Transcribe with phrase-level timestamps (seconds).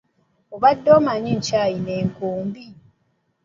[0.55, 2.63] Obadde omanyi nkyalina enkumbi?